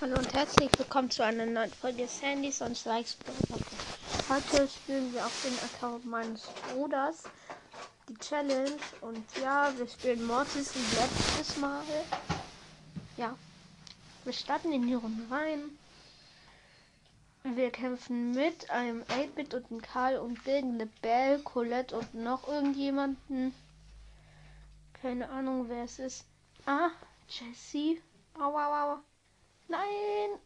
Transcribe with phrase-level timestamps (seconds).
[0.00, 3.18] Hallo und herzlich willkommen zu einer neuen Folge Sandys und Likes
[4.28, 7.24] Heute spielen wir auf den Account meines Bruders
[8.08, 11.82] die Challenge und ja, wir spielen Mortis wie letztes Mal.
[13.16, 13.36] Ja,
[14.22, 15.76] wir starten in die Runde rein.
[17.42, 23.52] Wir kämpfen mit einem 8-Bit und einem Karl und gegen Belle, Colette und noch irgendjemanden.
[25.02, 26.24] Keine Ahnung, wer es ist.
[26.66, 26.90] Ah,
[27.28, 28.00] Jessie.
[28.38, 29.02] Aua, aua.
[29.68, 30.40] Nein!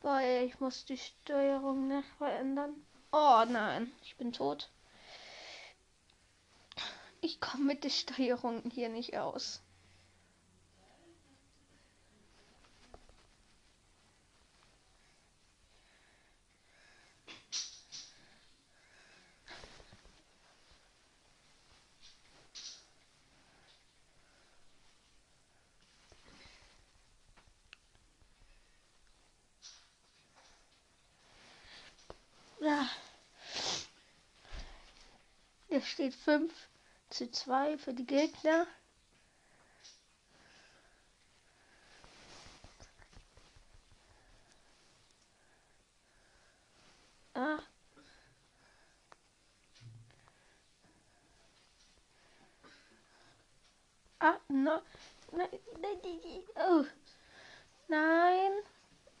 [0.00, 2.74] Boah, ich muss die Steuerung noch verändern.
[3.12, 4.70] Oh nein, ich bin tot.
[7.20, 9.62] Ich komme mit der Steuerung hier nicht aus.
[32.60, 32.86] Ja.
[35.80, 36.52] Es steht 5
[37.08, 38.66] zu 2 für die Gegner.
[47.34, 47.60] Ah.
[54.18, 54.82] Ah, no.
[55.32, 55.48] Nein,
[55.80, 56.84] nein, nein, oh.
[57.88, 58.52] Nein.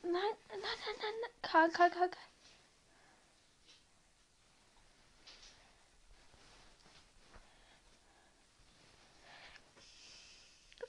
[0.02, 1.30] Nein, nein, nein, nein, nein.
[1.40, 2.10] Karl, Karl, Karl.
[2.10, 2.29] Karl.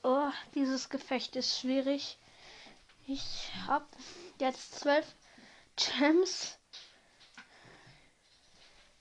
[0.03, 2.17] Oh, dieses Gefecht ist schwierig.
[3.05, 3.85] Ich habe
[4.39, 5.05] jetzt zwölf
[5.75, 6.57] Gems.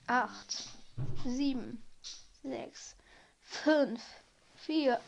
[0.07, 0.69] Acht,
[1.25, 1.83] sieben,
[2.43, 2.97] sechs,
[3.43, 4.03] fünf,
[4.57, 5.01] vier,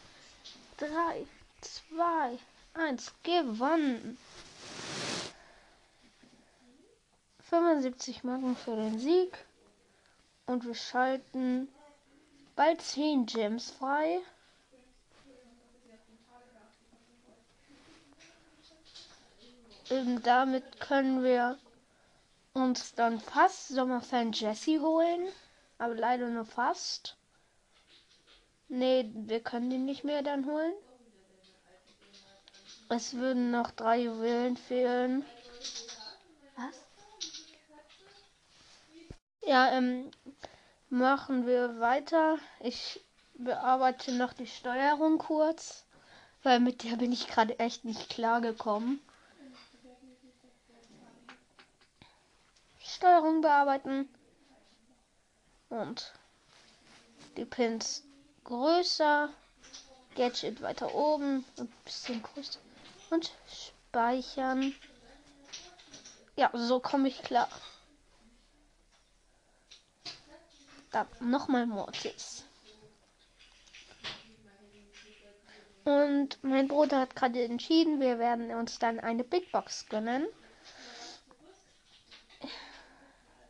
[0.78, 1.26] drei,
[1.60, 2.38] zwei,
[2.72, 3.12] eins.
[3.22, 4.16] Gewonnen.
[7.50, 9.36] 75 Marken für den Sieg.
[10.46, 11.68] Und wir schalten
[12.56, 14.20] bald 10 Gems frei.
[19.92, 21.58] Ähm, damit können wir
[22.54, 25.28] uns dann fast Sommerfan Jesse holen.
[25.76, 27.16] Aber leider nur fast.
[28.68, 30.72] Nee, wir können den nicht mehr dann holen.
[32.88, 35.26] Es würden noch drei Juwelen fehlen.
[36.56, 36.86] Was?
[39.44, 40.10] Ja, ähm,
[40.88, 42.38] machen wir weiter.
[42.60, 43.00] Ich
[43.34, 45.84] bearbeite noch die Steuerung kurz,
[46.42, 49.00] weil mit der bin ich gerade echt nicht klar gekommen.
[53.02, 54.08] Steuerung bearbeiten
[55.70, 56.12] und
[57.36, 58.04] die Pins
[58.44, 59.28] größer,
[60.14, 62.60] Gadget weiter oben und ein bisschen größer
[63.10, 64.72] und speichern.
[66.36, 67.48] Ja, so komme ich klar.
[70.92, 72.44] Dann nochmal Mortis.
[75.82, 80.28] Und mein Bruder hat gerade entschieden, wir werden uns dann eine Big Box gönnen.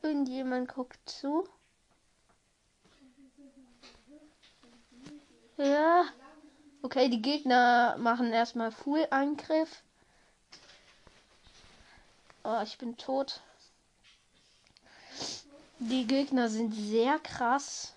[0.03, 1.49] Irgendjemand guckt zu.
[5.57, 6.05] Ja.
[6.83, 9.83] Okay, die Gegner machen erstmal Full-Angriff.
[12.43, 13.41] Oh, ich bin tot.
[15.79, 17.95] Die Gegner sind sehr krass.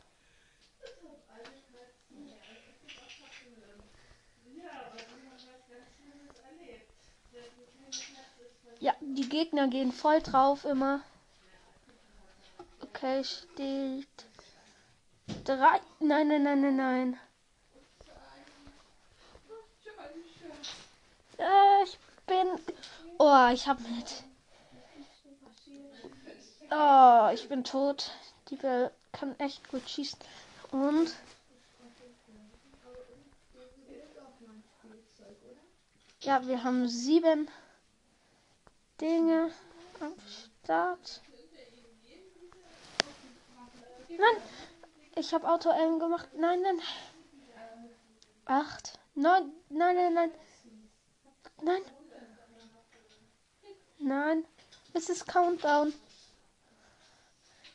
[8.80, 11.02] Ja, die Gegner gehen voll drauf immer.
[12.96, 14.08] Okay, steht
[15.44, 15.82] drei.
[16.00, 17.20] Nein, nein, nein, nein, nein.
[21.38, 22.48] Äh, ich bin.
[23.18, 24.24] Oh, ich hab mit.
[26.72, 28.12] Oh, ich bin tot.
[28.50, 30.20] Die Bell kann echt gut schießen.
[30.72, 31.14] Und.
[36.22, 37.50] Ja, wir haben sieben
[39.02, 39.52] Dinge
[40.00, 40.14] am
[40.64, 41.22] Start.
[44.17, 44.41] Nein,
[45.16, 46.29] ich habe Auto M gemacht.
[46.35, 46.79] Nein, nein.
[48.46, 50.32] Acht, neun, nein, nein, nein.
[51.62, 51.82] Nein.
[54.00, 54.46] Nein.
[54.94, 55.94] Es ist Countdown.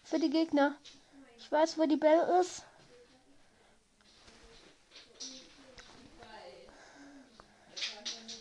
[0.04, 0.74] Für die Gegner.
[1.38, 2.62] Ich weiß, wo die Bell ist.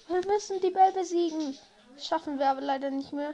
[0.07, 1.57] Wir müssen die Bell besiegen.
[1.97, 3.33] Schaffen wir aber leider nicht mehr.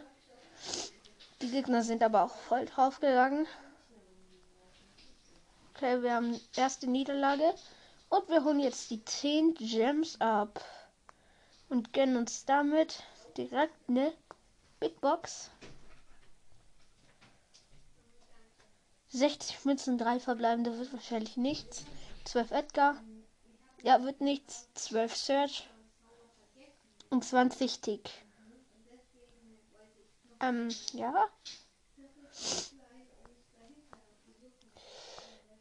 [1.42, 3.48] Die Gegner sind aber auch voll draufgegangen.
[5.76, 7.54] Okay, wir haben erste Niederlage.
[8.08, 10.64] Und wir holen jetzt die 10 Gems ab.
[11.68, 13.04] Und gönnen uns damit
[13.36, 14.14] direkt eine
[14.80, 15.52] Big Box.
[19.10, 21.84] 60 Münzen, 3 verbleibende wird wahrscheinlich nichts.
[22.24, 23.04] 12 Edgar.
[23.84, 24.70] Ja, wird nichts.
[24.76, 25.70] 12 Search.
[27.10, 28.10] Und 20 Tick.
[30.40, 31.28] Ähm, ja.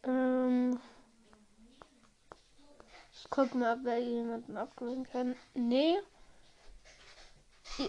[0.06, 0.80] Ähm.
[3.12, 5.36] Ich guck mal, ob wir jemanden abgewinnen können.
[5.54, 5.96] Nee.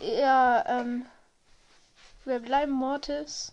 [0.01, 1.05] Ja, ähm.
[2.23, 3.51] Wir bleiben Mortis.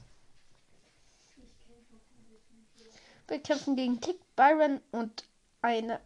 [3.29, 5.25] Wir kämpfen gegen Tick, Byron und
[5.62, 6.00] eine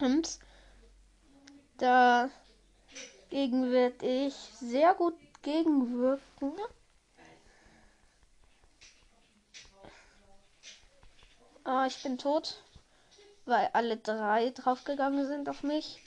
[0.00, 0.38] Ems.
[1.78, 2.30] Dagegen
[3.70, 6.52] werde ich sehr gut gegenwirken.
[11.70, 12.62] Ah, ich bin tot,
[13.44, 16.00] weil alle drei draufgegangen sind auf mich.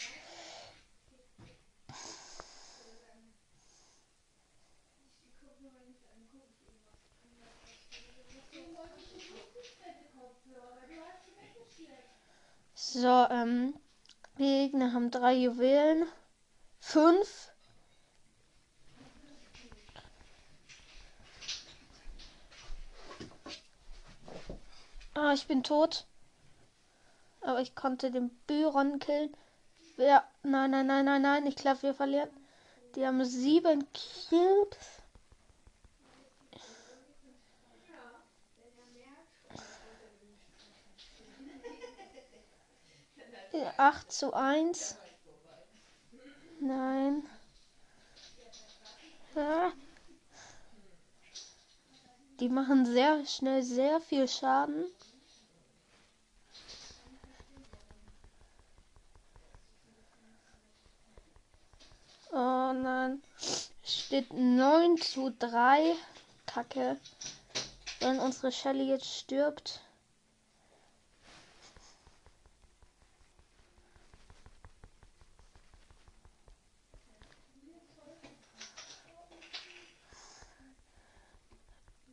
[12.74, 13.76] So, ähm,
[14.40, 16.08] Gegner haben drei Juwelen.
[16.80, 17.51] Fünf.
[25.14, 26.06] Ah, ich bin tot.
[27.42, 29.36] Aber ich konnte den Byron killen.
[29.98, 31.48] Ja, nein, nein, nein, nein, nein.
[31.48, 32.30] Ich glaube, wir verlieren.
[32.96, 33.88] Die haben sieben
[34.30, 35.02] Cubes.
[43.78, 44.96] 8 zu 1.
[46.60, 47.24] Nein.
[49.36, 49.72] Ja.
[52.40, 54.86] Die machen sehr schnell sehr viel Schaden.
[62.34, 63.22] Oh nein.
[63.84, 65.96] Steht 9 zu 3.
[66.46, 66.98] Kacke.
[68.00, 69.82] Wenn unsere Shelly jetzt stirbt.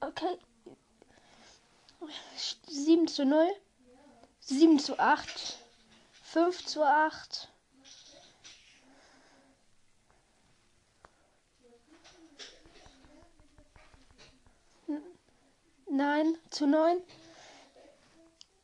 [0.00, 0.38] Okay.
[2.67, 3.47] 7 zu 0.
[4.41, 5.59] 7 zu 8.
[6.25, 7.49] 5 zu 8.
[15.90, 17.02] Nein, zu 9.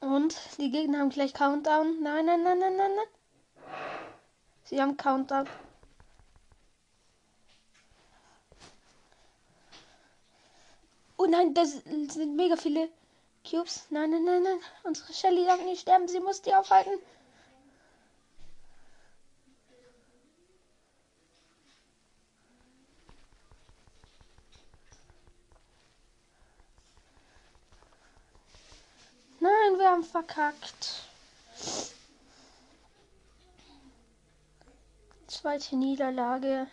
[0.00, 2.02] Und die Gegner haben gleich Countdown.
[2.02, 3.06] Nein, nein, nein, nein, nein, nein.
[4.64, 5.48] Sie haben Countdown.
[11.16, 12.90] Oh nein, das sind mega viele
[13.48, 13.86] Cubes.
[13.88, 14.58] Nein, nein, nein, nein.
[14.82, 16.06] Unsere Shelly darf nicht sterben.
[16.08, 16.98] Sie muss die aufhalten.
[29.94, 31.04] Haben verkackt.
[35.28, 36.66] Zweite Niederlage.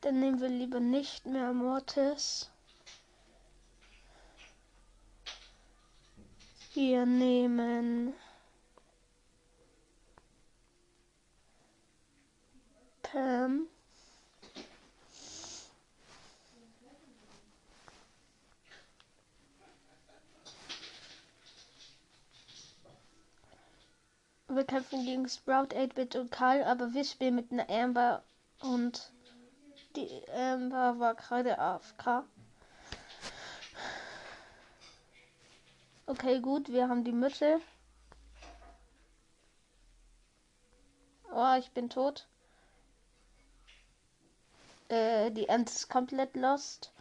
[0.00, 2.50] Dann nehmen wir lieber nicht mehr Mortis.
[6.72, 8.14] Wir nehmen
[13.02, 13.66] Pam.
[24.48, 28.22] Wir kämpfen gegen Sprout, 8-Bit und Karl, aber wir spielen mit einer Amber
[28.60, 29.10] und
[29.96, 32.24] die Amber war gerade AFK.
[36.06, 37.60] Okay, gut, wir haben die Mitte.
[41.32, 42.28] Oh, ich bin tot.
[44.88, 46.93] Äh, die Ant ist komplett lost.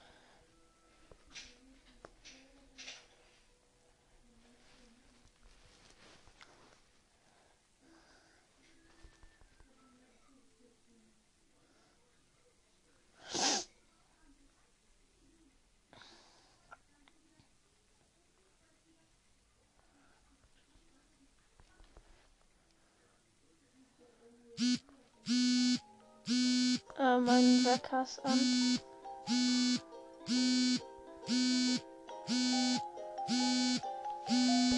[27.84, 28.40] Weckers an.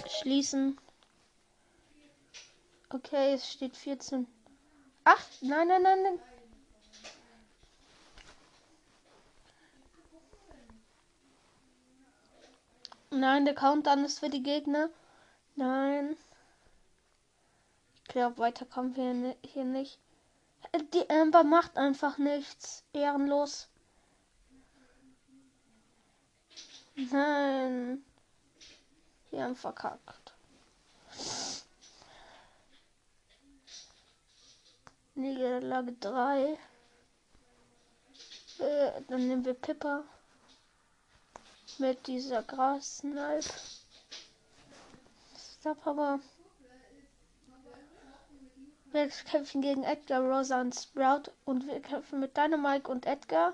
[0.07, 0.77] Schließen.
[2.89, 4.27] Okay, es steht 14.
[5.03, 6.19] Ach, nein, nein, nein, nein.
[13.11, 14.89] Nein, der Countdown ist für die Gegner.
[15.55, 16.17] Nein.
[18.07, 19.99] glaube, weiter kommen wir hier nicht.
[20.93, 22.83] Die Amber macht einfach nichts.
[22.93, 23.67] Ehrenlos.
[26.95, 28.03] Nein.
[29.31, 30.33] Wir haben verkackt.
[35.15, 36.57] Niederlage 3.
[38.59, 40.03] Äh, dann nehmen wir Pippa.
[41.77, 43.41] Mit dieser Grasnipe.
[45.59, 46.19] Stop aber.
[48.95, 51.29] Wir kämpfen gegen Edgar, Rosa und Sprout.
[51.43, 53.51] Und wir kämpfen mit Dynamike und Edgar.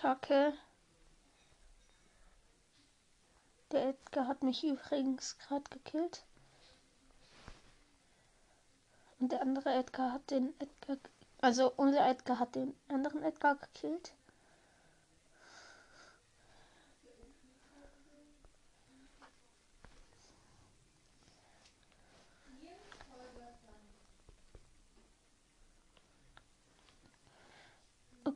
[0.00, 0.54] Kacke.
[3.70, 6.24] Der Edgar hat mich übrigens gerade gekillt.
[9.18, 10.96] Und der andere Edgar hat den Edgar.
[11.42, 14.14] Also unser Edgar hat den anderen Edgar gekillt.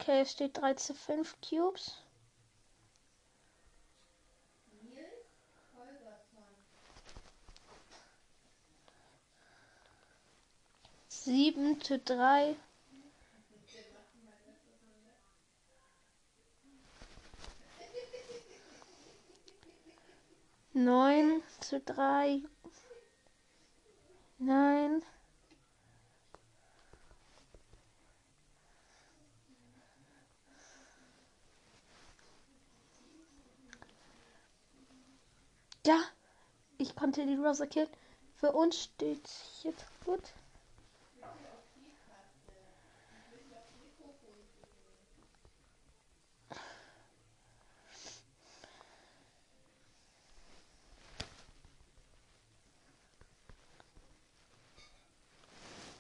[0.06, 1.96] Okay, es steht 3 zu 5 Cubes.
[11.08, 12.54] Sieben zu drei.
[20.74, 22.42] Neun zu drei.
[24.36, 25.02] Nein.
[35.86, 36.00] Ja,
[36.78, 37.88] ich konnte die Rosa killen.
[38.36, 39.28] Für uns steht
[39.62, 40.22] jetzt gut.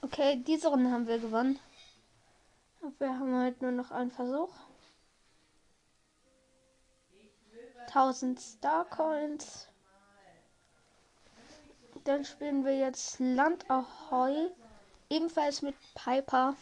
[0.00, 1.58] Okay, diese Runde haben wir gewonnen.
[2.98, 4.52] Wir haben halt nur noch einen Versuch.
[7.86, 9.68] 1000 Star Coins.
[12.04, 14.50] Dann spielen wir jetzt Land Ahoy.
[15.08, 16.54] Ebenfalls mit Piper.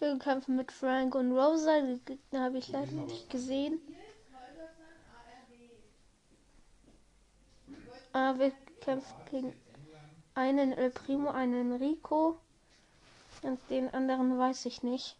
[0.00, 1.80] Wir kämpfen mit Frank und Rosa.
[1.80, 3.80] Die Gegner habe ich leider nicht gesehen.
[8.12, 9.56] Aber wir kämpfen gegen
[10.34, 12.38] einen El Primo, einen Rico.
[13.42, 15.16] Und den anderen weiß ich nicht.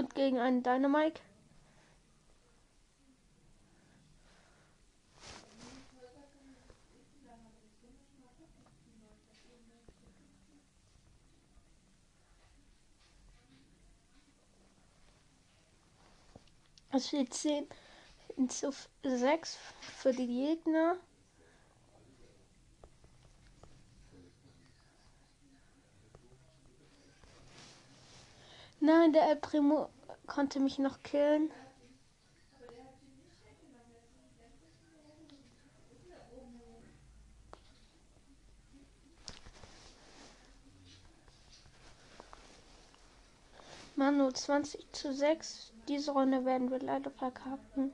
[0.00, 1.20] Und gegen einen Dynamike.
[16.92, 17.68] Es steht 10
[18.48, 19.58] zu 6
[19.98, 20.96] für die Gegner.
[28.82, 29.90] Nein, der El Primo
[30.26, 31.50] konnte mich noch killen.
[43.96, 45.72] Manu 20 zu 6.
[45.86, 47.92] Diese Runde werden wir leider verkacken.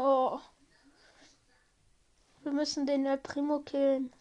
[0.00, 0.38] Oh.
[2.44, 4.12] Wir müssen den El Primo killen.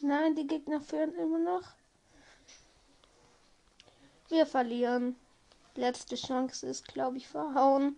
[0.00, 1.83] Nein, die Gegner führen immer noch.
[4.34, 5.14] Wir verlieren.
[5.76, 7.94] Letzte Chance ist, glaube ich, verhauen.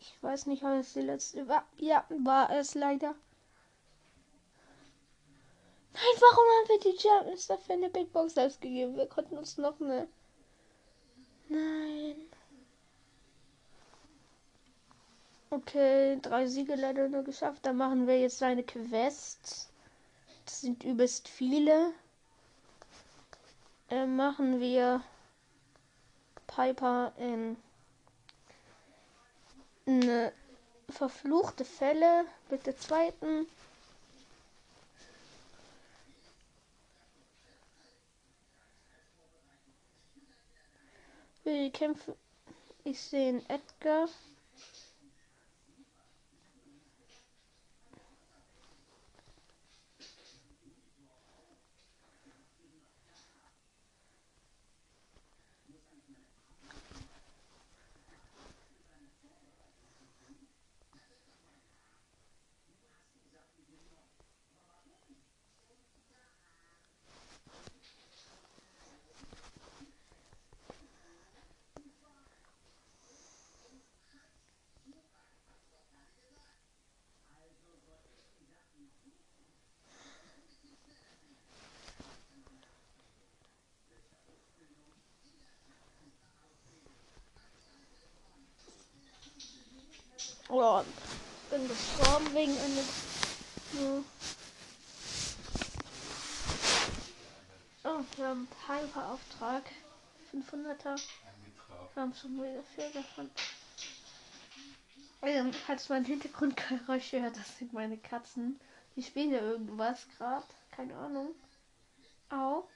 [0.00, 1.66] Ich weiß nicht, ob es die letzte war.
[1.76, 3.14] Ja, war es leider.
[5.92, 8.96] warum haben wir die Champions dafür eine Big Box ausgegeben?
[8.96, 10.08] Wir konnten uns noch eine.
[11.50, 12.16] Nein.
[15.50, 17.66] Okay, drei Siege leider nur geschafft.
[17.66, 19.68] Dann machen wir jetzt eine Quest.
[20.46, 21.92] Das sind übelst viele.
[23.92, 25.02] Äh, machen wir
[26.46, 27.58] Piper in
[29.86, 30.32] eine
[30.88, 33.46] verfluchte Fälle mit der zweiten.
[41.44, 42.14] Wir kämpfen.
[42.84, 44.08] Ich sehe Edgar.
[90.54, 92.86] Ich bin gestorben wegen eines.
[93.72, 94.04] Ja.
[97.84, 99.62] Oh, wir haben einen Hyper-Auftrag.
[100.30, 101.00] 500er.
[101.94, 103.30] Wir haben schon mega viel davon.
[105.22, 108.60] Ähm, falls man Hintergrundgeräusche hört, das sind meine Katzen.
[108.94, 110.44] Die spielen ja irgendwas gerade.
[110.70, 111.34] Keine Ahnung.
[112.28, 112.68] Au.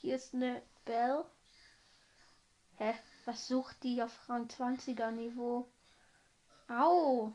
[0.00, 1.24] Hier ist eine Bell.
[2.76, 2.94] Hä?
[3.24, 5.66] Was sucht die auf Rang 20er Niveau?
[6.68, 7.32] Au.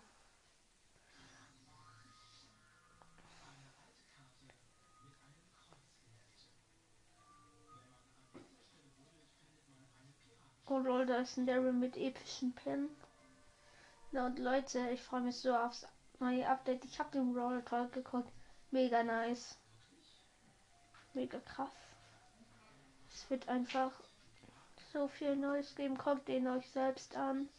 [10.72, 12.90] Oh lol, da ist ein Daryl mit epischen Pen.
[14.12, 15.86] Na und Leute, ich freue mich so aufs
[16.20, 16.86] neue Update.
[16.86, 18.32] Ich habe den Roller Talk geguckt.
[18.72, 19.58] Mega nice.
[21.14, 21.70] Mega krass.
[23.12, 23.92] Es wird einfach
[24.94, 25.98] so viel Neues geben.
[25.98, 27.50] Kommt den euch selbst an.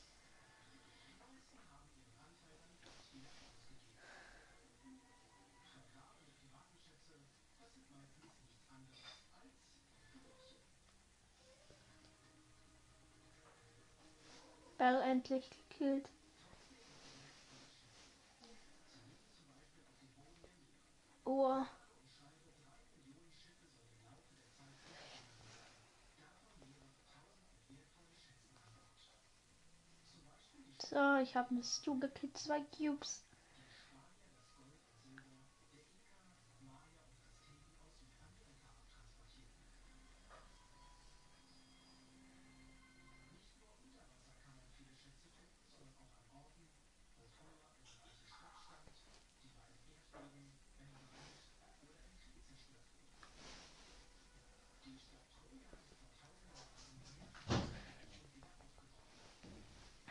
[14.80, 16.08] Bell endlich gekillt.
[21.26, 21.66] Oh.
[30.78, 33.22] So, ich habe eine Stu gekillt, zwei Cubes.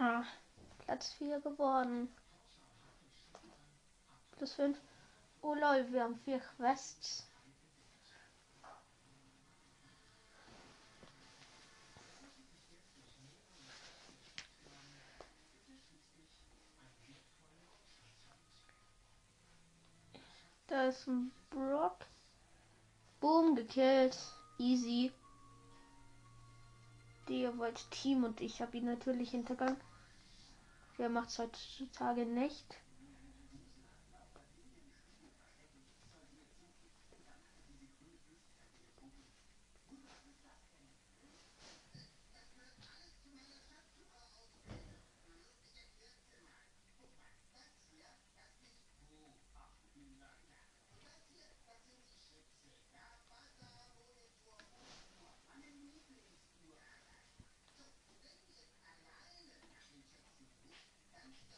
[0.01, 0.23] Ah,
[0.99, 2.09] Platz 4 geworden.
[4.31, 4.77] Plus 5.
[5.41, 7.25] Oh lol, wir haben vier Quests.
[20.67, 21.95] Da ist ein Brock.
[23.21, 24.17] Boom, gekillt.
[24.57, 25.13] Easy.
[27.29, 29.88] Der wollte Team und ich habe ihn natürlich hintergangen.
[30.99, 32.75] Wer macht es heutzutage nicht?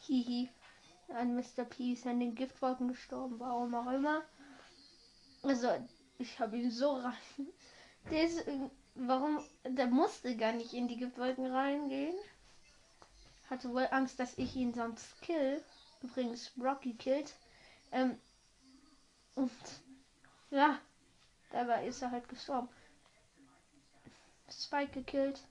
[0.02, 0.50] Hihi.
[1.08, 1.64] Ein Mr.
[1.64, 4.22] P ist an den Giftwolken gestorben, warum auch immer.
[5.42, 5.68] Also,
[6.18, 7.48] ich habe ihn so rein.
[8.10, 8.44] Der ist,
[8.94, 12.16] warum, der musste gar nicht in die Giftwolken reingehen.
[13.48, 15.62] Hatte wohl Angst, dass ich ihn sonst kill.
[16.02, 17.34] Übrigens, Rocky killt.
[17.92, 18.18] Ähm,
[19.34, 19.52] und
[20.50, 20.78] ja,
[21.50, 22.68] dabei ist er halt gestorben.
[24.50, 25.42] Spike gekillt.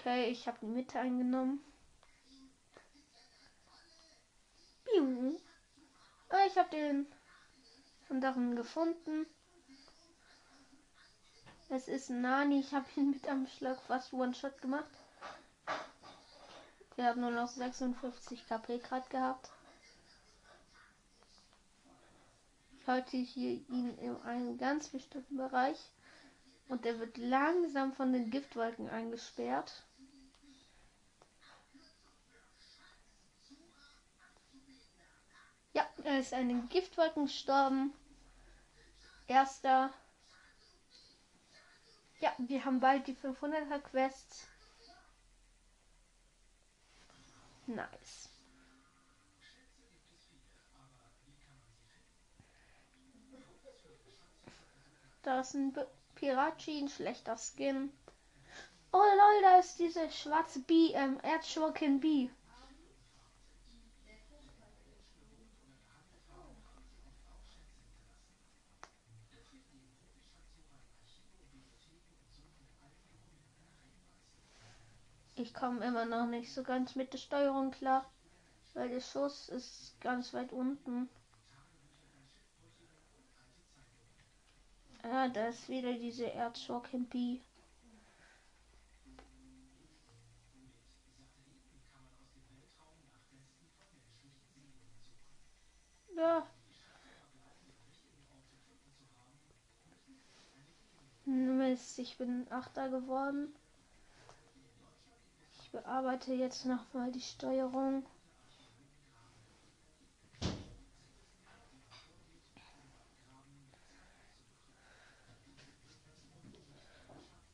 [0.00, 1.60] Okay, ich habe die Mitte eingenommen.
[6.56, 7.06] habe den
[8.08, 9.26] darin gefunden.
[11.68, 12.60] Es ist Nani.
[12.60, 14.88] Ich habe ihn mit einem Schlag fast One-Shot gemacht.
[16.96, 19.50] Wir haben nur noch 56 KP gerade gehabt.
[22.80, 25.78] Ich halte hier ihn in einem ganz bestimmten Bereich.
[26.68, 29.84] Und er wird langsam von den Giftwolken eingesperrt.
[35.80, 37.94] Ja, er ist an den Giftwolken gestorben.
[39.26, 39.90] Erster.
[42.20, 44.46] Ja, wir haben bald die 500er Quest.
[47.66, 48.28] Nice.
[55.22, 55.74] Da ist ein
[56.14, 57.90] Pirachi, ein schlechter Skin.
[58.92, 62.28] Oh lol, da ist diese schwarze B, ähm, Erdschurkin B.
[75.40, 78.04] Ich komme immer noch nicht so ganz mit der Steuerung klar,
[78.74, 81.08] weil der Schuss ist ganz weit unten.
[85.02, 87.40] Ah, da ist wieder diese Erzschorkempi.
[96.18, 96.46] Ja.
[101.24, 103.54] Mist, ich bin Achter geworden.
[105.72, 108.04] Ich bearbeite jetzt noch mal die Steuerung.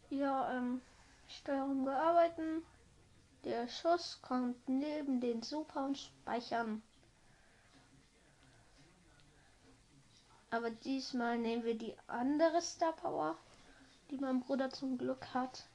[0.08, 0.80] Ja, ähm,
[1.28, 2.62] Steuerung bearbeiten.
[3.44, 6.80] Der Schuss kommt neben den Super und Speichern.
[10.48, 13.36] Aber diesmal nehmen wir die andere Star Power,
[14.10, 15.66] die mein Bruder zum Glück hat.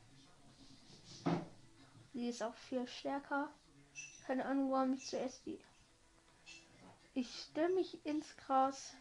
[2.14, 3.50] Sie ist auch viel stärker.
[4.26, 5.60] Keine Ahnung, warum ich zuerst die.
[7.14, 8.94] Ich stelle mich ins Gras.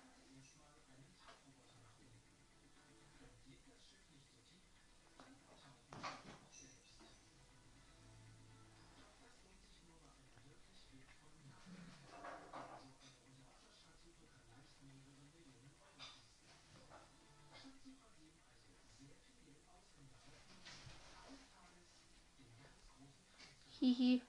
[23.81, 24.21] Hihi.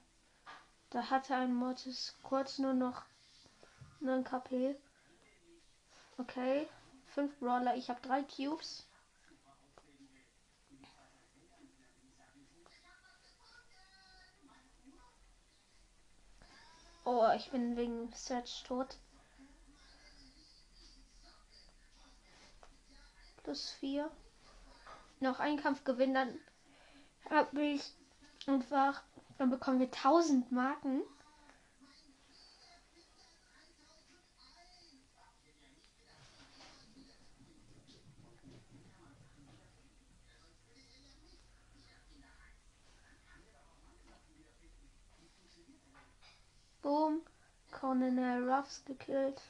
[0.92, 3.02] Da hatte ein Mortis kurz nur noch
[4.00, 4.76] 9 KP.
[6.18, 6.68] Okay.
[7.14, 7.76] 5 Brawler.
[7.76, 8.86] Ich habe 3 Cubes.
[17.04, 18.98] Oh, ich bin wegen Search tot.
[23.42, 24.10] Plus 4.
[25.20, 26.38] Noch einen Kampf gewinnen, dann
[27.30, 27.94] habe ich
[28.46, 29.02] einfach
[29.42, 31.02] dann bekommen wir 1000 Marken.
[46.82, 47.22] Boom.
[47.72, 49.42] Colonel Ruffs gekillt.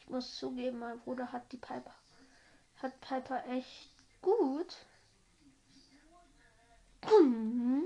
[0.00, 1.94] Ich muss zugeben, mein Bruder hat die Piper.
[2.82, 4.74] Hat Piper echt gut.
[7.08, 7.84] Mhm.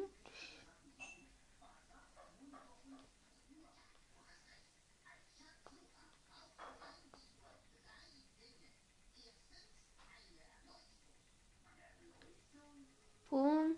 [13.30, 13.76] Boom.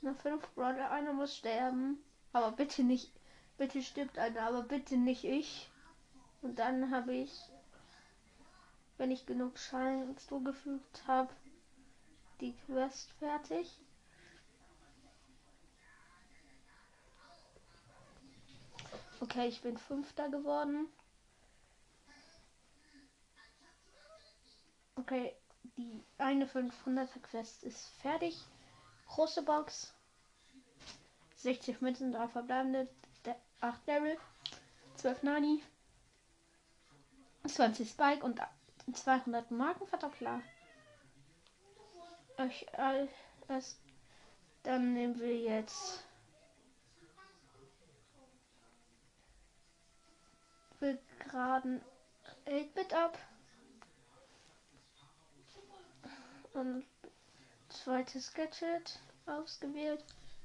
[0.00, 2.02] Nach fünf Brother, einer muss sterben.
[2.32, 3.12] Aber bitte nicht.
[3.56, 5.70] Bitte stirbt einer, aber bitte nicht ich.
[6.40, 7.32] Und dann habe ich,
[8.98, 11.32] wenn ich genug Schein zugefügt habe,
[12.40, 13.78] die Quest fertig.
[19.20, 20.88] Okay, ich bin Fünfter geworden.
[24.96, 25.32] Okay,
[25.76, 28.38] die eine 500er Quest ist fertig.
[29.08, 29.94] Große Box.
[31.36, 32.88] 60 Münzen, 3 verbleibende,
[33.60, 34.16] 8 Daryl,
[34.96, 35.62] 12 Nani,
[37.46, 38.40] 20 Spike und
[38.92, 40.40] 200 Marken Verdoppler.
[42.38, 43.78] Euch alles.
[44.62, 46.04] Dann nehmen wir jetzt.
[50.78, 51.82] Wir geraden
[52.46, 53.18] 8-Bit ab.
[56.54, 56.84] Und
[57.68, 60.04] zweites Gadget ausgewählt.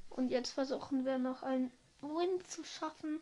[0.10, 3.20] Und jetzt versuchen wir noch ein Win zu schaffen.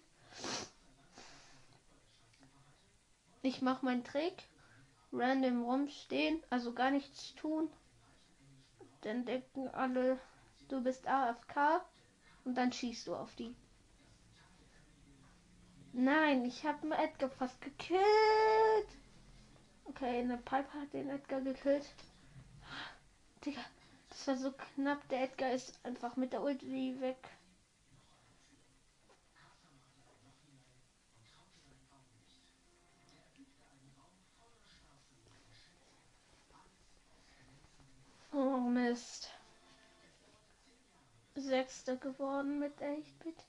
[3.41, 4.43] Ich mache meinen Trick.
[5.11, 7.69] Random rumstehen, also gar nichts tun.
[9.01, 10.19] Dann denken alle,
[10.67, 11.85] du bist AFK
[12.43, 13.55] und dann schießt du auf die.
[15.93, 18.01] Nein, ich habe Edgar fast gekillt.
[19.85, 21.85] Okay, eine Pipe hat den Edgar gekillt.
[23.45, 23.61] Digga,
[24.09, 25.07] das war so knapp.
[25.09, 27.17] Der Edgar ist einfach mit der Ulti weg.
[38.33, 39.29] Oh Mist.
[41.35, 43.45] Sechster geworden mit 8-Bit.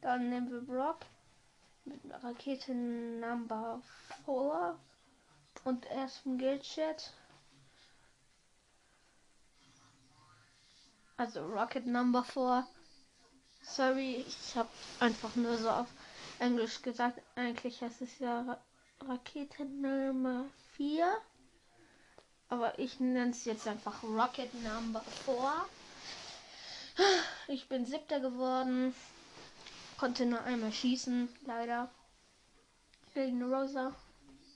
[0.00, 1.00] Dann nehmen wir Brock
[1.84, 3.82] mit Rakete Number
[4.24, 4.78] 4
[5.64, 7.12] und ersten Guildchat.
[11.16, 12.66] Also Rocket Number 4.
[13.62, 14.70] Sorry, ich habe
[15.00, 15.88] einfach nur so auf
[16.38, 17.20] Englisch gesagt.
[17.36, 18.58] Eigentlich heißt es ja
[19.06, 20.46] Rakete Nummer
[20.76, 21.06] 4.
[22.48, 25.66] Aber ich nenne es jetzt einfach Rocket Number 4.
[27.48, 28.94] Ich bin siebter geworden.
[29.98, 31.90] Konnte nur einmal schießen, leider.
[33.12, 33.94] Gegen Rosa.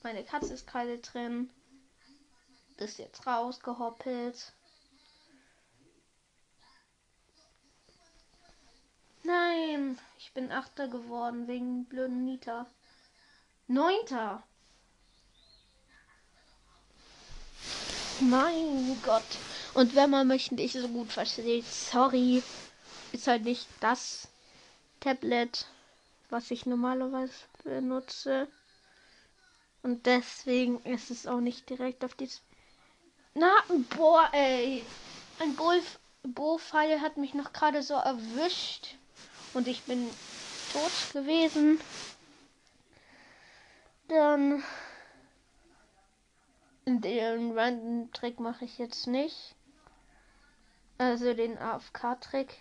[0.05, 1.49] Meine Katze ist gerade drin.
[2.77, 4.53] Ist jetzt rausgehoppelt.
[9.23, 12.67] Nein, ich bin Achter geworden wegen blöden Nita.
[13.65, 14.43] Neunter.
[18.19, 19.23] Mein Gott.
[19.73, 22.43] Und wenn man mich nicht so gut versteht, sorry.
[23.11, 24.27] Ist halt nicht das
[24.99, 25.65] Tablet,
[26.29, 28.47] was ich normalerweise benutze.
[29.85, 32.41] Und deswegen ist es auch nicht direkt auf dieses.
[33.35, 33.51] Na,
[33.95, 34.83] boah, ey.
[35.37, 35.55] Ein
[36.23, 38.95] Bo-Pfeil hat mich noch gerade so erwischt.
[39.53, 40.09] Und ich bin
[40.73, 41.79] tot gewesen.
[44.07, 44.63] Dann.
[46.87, 49.53] Den Random Trick mache ich jetzt nicht.
[50.97, 52.57] Also den AFK-Trick.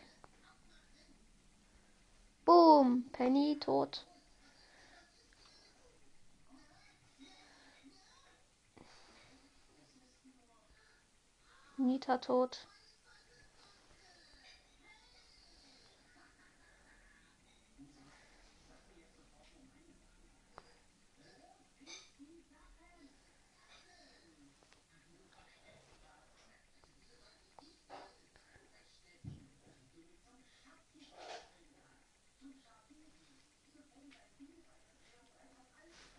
[2.44, 4.04] Boom, Penny tot.
[11.76, 12.66] Nita tot.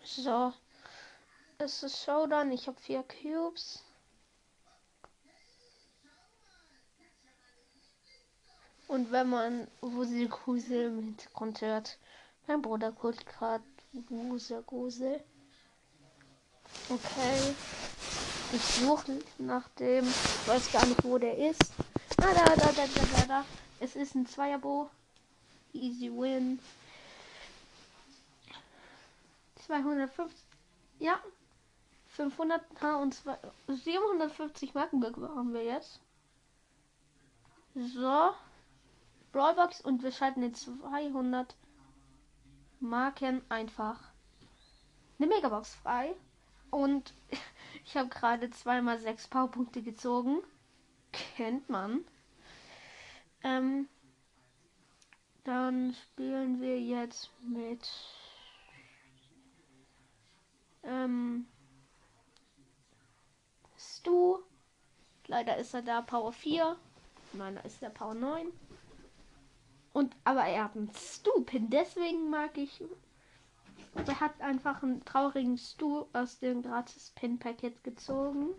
[0.06, 0.54] So.
[1.58, 2.52] Es ist Showdown.
[2.52, 3.84] Ich habe vier Cubes.
[8.88, 11.98] Und wenn man Wusel Grusel im Hintergrund hört,
[12.48, 13.63] mein Bruder guckt gerade
[14.10, 15.24] Wusel Grusel.
[16.89, 17.56] Okay.
[18.52, 20.06] Ich suche nach dem.
[20.06, 21.71] Ich weiß gar nicht, wo der ist.
[22.21, 23.45] Ah, da, da, da, da, da, da.
[23.80, 24.89] Es ist ein Zweierbo.
[25.74, 26.60] Easy win.
[29.65, 30.38] 250.
[31.00, 31.19] Ja.
[32.10, 32.62] 500
[33.02, 33.21] und
[33.67, 36.00] 750 Marken bekommen wir jetzt.
[37.76, 38.34] So.
[39.36, 41.58] Brawlbox und wir schalten den 200
[42.80, 44.00] Marken einfach
[45.19, 46.15] eine Megabox frei.
[46.71, 47.13] Und
[47.84, 50.38] ich habe gerade zweimal sechs Powerpunkte gezogen.
[51.12, 52.06] Kennt man.
[53.43, 53.89] Ähm,
[55.43, 57.86] dann spielen wir jetzt mit
[60.84, 61.45] ähm,
[63.78, 64.38] Stu.
[65.28, 66.78] Leider ist er da Power 4.
[67.34, 68.48] Meiner ist der Power 9.
[69.95, 72.84] Und aber er hat einen Stu-Pin, deswegen mag ich.
[73.95, 78.49] Er hat einfach einen traurigen Stu aus dem gratis Pin-Paket gezogen.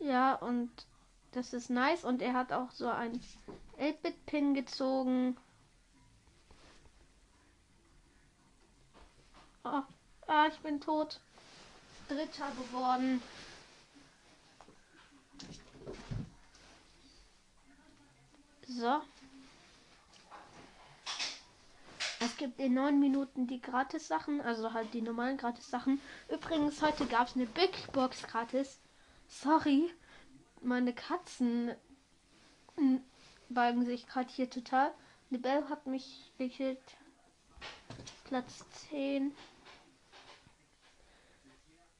[0.00, 0.72] Ja, und
[1.30, 2.02] das ist nice.
[2.02, 3.20] Und er hat auch so ein
[3.78, 5.36] 8-Bit-Pin gezogen.
[9.62, 9.82] Oh,
[10.26, 11.20] ah, ich bin tot.
[12.14, 13.22] Dritter geworden.
[18.68, 19.00] So.
[22.20, 26.00] Es gibt in neun Minuten die Gratis-Sachen, also halt die normalen Gratis-Sachen.
[26.28, 28.78] Übrigens, heute gab es eine Big Box gratis.
[29.28, 29.90] Sorry,
[30.60, 31.74] meine Katzen
[33.48, 34.92] balgen sich gerade hier total.
[35.30, 36.78] Eine Bell hat mich gekillt.
[38.24, 39.34] Platz 10.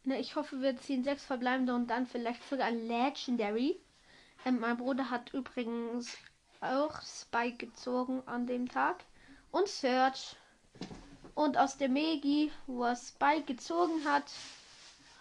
[0.04, 3.80] Ne, ich hoffe, wir ziehen sechs verbleibende und dann vielleicht sogar ein Legendary.
[4.44, 6.16] Ähm, mein Bruder hat übrigens
[6.60, 9.04] auch Spike gezogen an dem Tag.
[9.52, 10.36] Und Search.
[11.34, 14.24] Und aus der Megi, wo er Spike gezogen hat,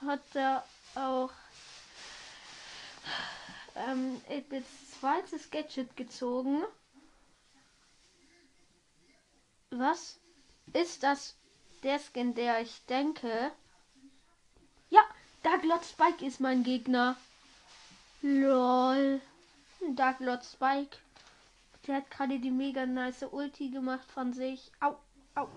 [0.06, 0.66] hat er
[0.96, 1.32] auch
[3.76, 6.64] ähm, das zweites Gadget gezogen.
[9.70, 10.20] Was
[10.74, 11.36] ist das
[11.84, 13.52] der Skin, der ich denke?
[15.44, 17.18] Dark Lord Spike ist mein Gegner.
[18.22, 19.22] Lol.
[19.96, 20.98] Dark Lord Spike.
[21.88, 24.72] Der hat gerade die mega nice Ulti gemacht von sich.
[24.80, 24.98] Au,
[25.34, 25.48] au.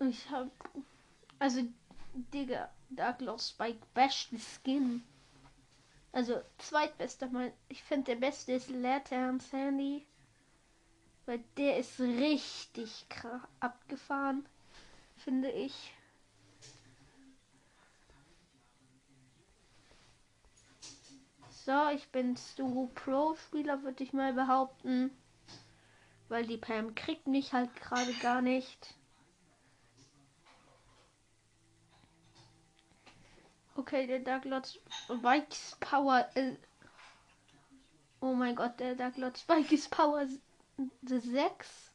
[0.00, 0.50] Ich hab.
[1.38, 1.62] Also,
[2.14, 5.02] Digga, Dark Lord Spike, beste Skin.
[6.12, 7.52] Also, zweitbester mal.
[7.68, 10.06] Ich finde, der beste ist Lantern Sandy.
[11.26, 13.06] Weil der ist richtig
[13.60, 14.46] abgefahren,
[15.24, 15.92] finde ich.
[21.50, 25.10] So, ich bin Stu Pro Spieler, würde ich mal behaupten.
[26.28, 28.94] Weil die Pam kriegt mich halt gerade gar nicht.
[33.76, 36.58] Okay, der Dark Lord Spikes Power ist.
[38.20, 40.26] Oh mein Gott, der Dark Lord Spikes Power
[41.02, 41.93] 6.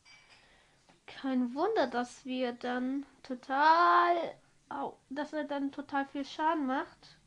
[1.18, 4.36] Kein Wunder, dass wir dann total.
[4.70, 7.18] Oh, dass er dann total viel Schaden macht.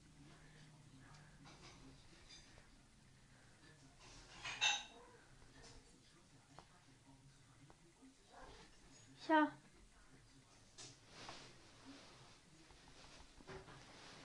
[9.26, 9.48] Tja.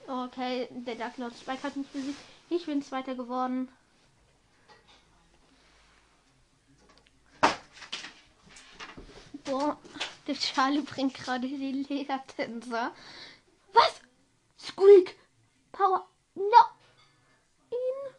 [0.06, 2.18] Okay, der Dark Lord Spike hat mich besiegt.
[2.48, 3.68] Ich bin Zweiter geworden.
[9.48, 9.78] Boah,
[10.28, 12.92] der Charlie bringt gerade die Ledertänzer.
[13.72, 14.00] Was?
[14.58, 15.16] Squeak!
[15.72, 16.06] Power.
[16.34, 16.64] No!
[17.70, 18.14] In.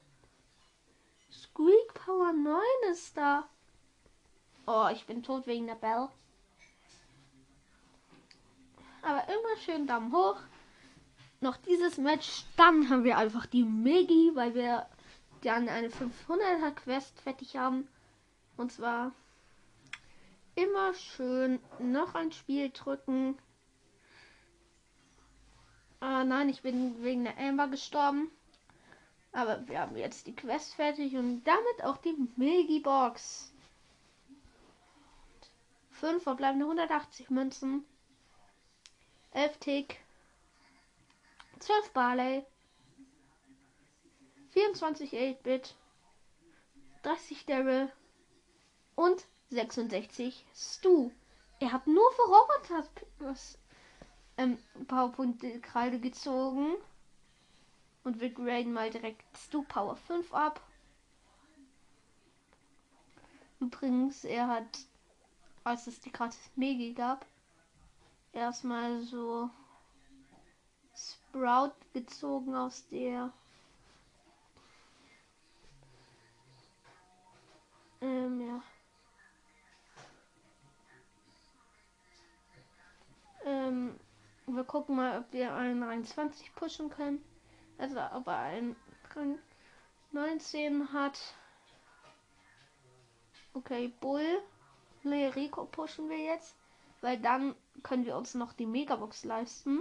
[1.32, 3.48] Squeak Power 9 ist da.
[4.66, 6.10] Oh, ich bin tot wegen der Bell.
[9.04, 10.40] Aber immer schön Daumen hoch.
[11.42, 12.46] Noch dieses Match.
[12.58, 14.88] Dann haben wir einfach die Megi, weil wir
[15.42, 17.88] dann eine 500er Quest fertig haben.
[18.58, 19.12] Und zwar
[20.64, 23.38] immer schön noch ein Spiel drücken.
[26.02, 28.30] Ah, nein, ich bin wegen der Amber gestorben.
[29.32, 33.54] Aber wir haben jetzt die Quest fertig und damit auch die Megi Box.
[35.92, 37.86] 5 verbleibende 180 Münzen.
[39.32, 40.00] 11 Tick,
[41.60, 42.44] 12 Barley,
[44.50, 45.76] 24 8-Bit,
[47.04, 47.92] 30 Daryl
[48.96, 51.12] und 66 Stu.
[51.60, 52.90] Er hat nur für Roboter
[54.38, 54.58] ähm,
[54.88, 56.76] Powerpunkte gerade gezogen.
[58.04, 60.62] Und wir graden mal direkt Stu Power 5 ab.
[63.60, 64.80] Übrigens, er hat,
[65.66, 67.26] als es die gratis Megi gab,
[68.32, 69.50] erstmal so
[70.96, 73.32] Sprout gezogen aus der
[78.02, 78.64] ähm, ja.
[84.60, 87.24] Wir gucken mal, ob wir einen 23 pushen können.
[87.78, 88.76] Also ob er einen
[90.12, 91.18] 19 hat.
[93.54, 94.42] Okay, Bull.
[95.06, 96.58] Rico pushen wir jetzt.
[97.00, 99.80] Weil dann können wir uns noch die Megabox leisten.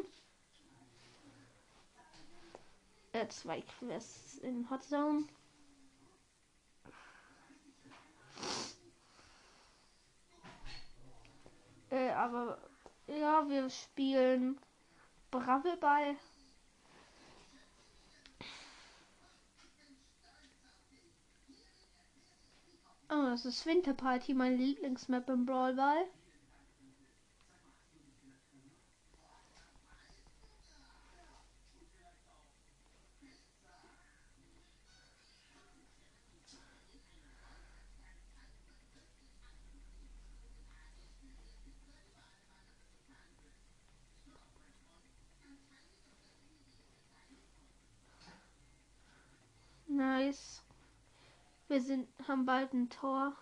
[3.10, 5.24] Äh, zwei Quests in Hot Zone.
[11.90, 12.58] Äh, aber
[13.08, 14.60] ja, wir spielen
[15.30, 16.16] Bravelball.
[23.10, 26.04] Oh, das ist Winterparty, meine Lieblingsmap im Brawlball.
[50.18, 50.62] Nice.
[51.68, 53.36] Wir sind, haben bald ein Tor.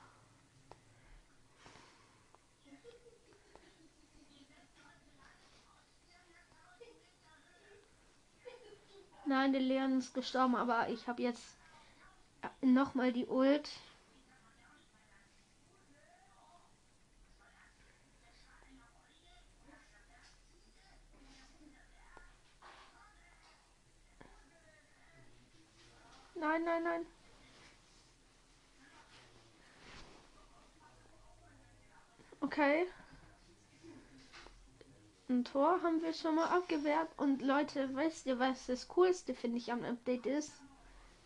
[9.25, 11.57] Nein, der Leon ist gestorben, aber ich habe jetzt
[12.61, 13.71] noch mal die Ult.
[26.39, 27.07] Nein, nein, nein.
[32.41, 32.87] Okay.
[35.29, 37.09] Ein Tor haben wir schon mal abgewehrt.
[37.17, 40.53] Und Leute, weißt ihr, was das Coolste finde ich am Update ist?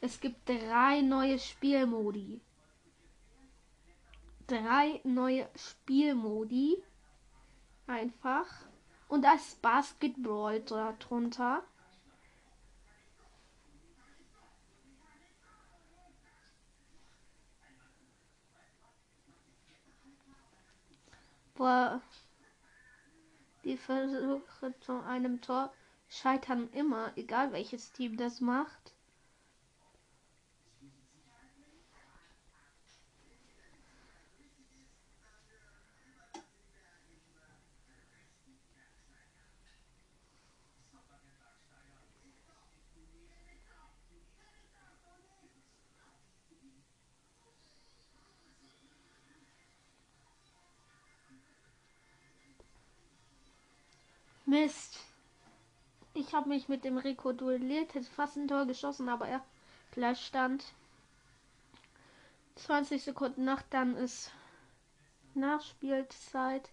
[0.01, 2.41] Es gibt drei neue Spielmodi.
[4.47, 6.83] Drei neue Spielmodi.
[7.87, 8.47] Einfach.
[9.09, 11.63] Und da ist Basketball drunter.
[21.61, 22.01] Boah.
[23.65, 25.71] Die Versuche zu einem Tor
[26.09, 28.95] scheitern immer, egal welches Team das macht.
[54.51, 54.99] Mist.
[56.13, 59.45] Ich habe mich mit dem Rico duelliert, hätte fast ein Tor geschossen, aber er
[59.93, 60.65] gleich stand.
[62.57, 64.33] 20 Sekunden nach, dann ist
[65.35, 66.69] Nachspielzeit.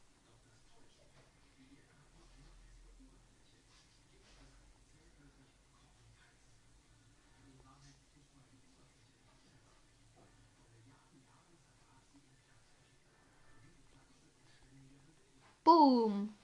[15.64, 16.37] Boom.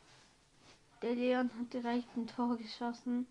[1.04, 3.28] Der Leon hat direkt ein Tor geschossen.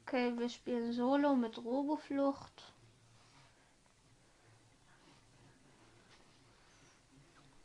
[0.00, 2.72] Okay, wir spielen Solo mit Roboflucht.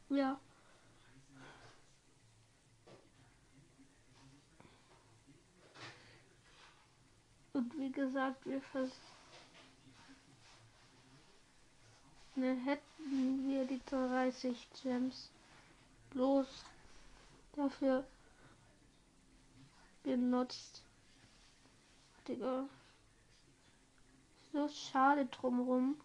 [0.09, 0.38] Ja.
[7.53, 9.14] Und wie gesagt, wir versuchen
[12.46, 15.32] Ne, hätten wir die 30 Gems
[16.12, 16.46] bloß
[17.56, 18.06] dafür
[20.04, 20.84] benutzt.
[22.28, 22.70] Digga.
[24.54, 26.00] So schade drumrum.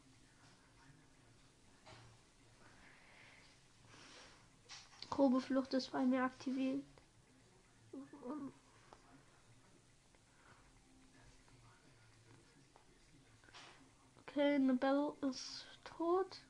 [5.11, 6.82] Grobe Flucht ist bei mir aktiviert.
[14.26, 14.78] Okay, eine
[15.20, 15.66] ist
[16.01, 16.40] tot.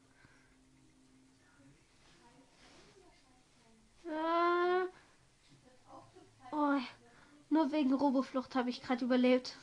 [4.05, 4.87] Äh,
[6.53, 6.79] oh,
[7.49, 9.57] nur wegen Roboflucht habe ich gerade überlebt.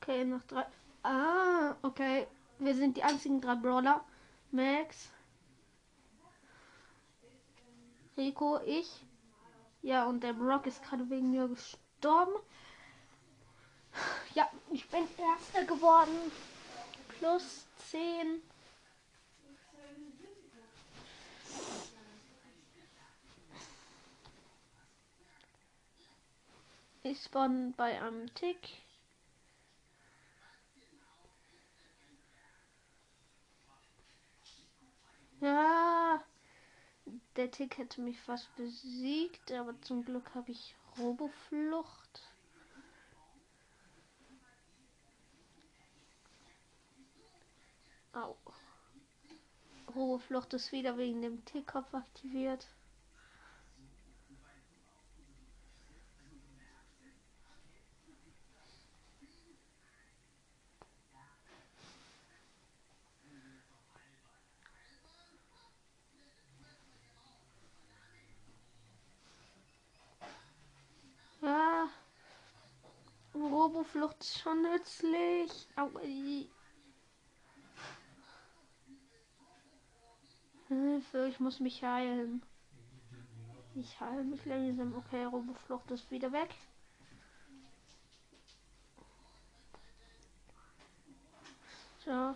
[0.00, 0.64] Okay, noch drei.
[1.02, 2.26] Ah, okay.
[2.58, 4.04] Wir sind die einzigen drei Brawler.
[4.50, 5.10] Max,
[8.16, 8.88] Rico, ich.
[9.82, 12.32] Ja, und der Brock ist gerade wegen mir gestorben.
[14.34, 16.32] Ja, ich bin Erster geworden.
[17.18, 18.40] Plus 10.
[27.04, 28.68] Ich spawn bei einem Tick.
[35.40, 36.21] Ja.
[37.42, 42.22] Der Tick hätte mich fast besiegt, aber zum Glück habe ich Roboflucht.
[48.12, 48.36] Au.
[49.92, 52.68] Roboflucht ist wieder wegen dem Tickkopf aktiviert.
[74.02, 75.68] Roboflucht ist schon nützlich.
[75.76, 76.50] Aui.
[80.66, 82.42] Hilfe, ich muss mich heilen.
[83.76, 84.94] Ich heile mich langsam.
[84.96, 86.50] Okay, Roboflucht ist wieder weg.
[92.04, 92.34] So.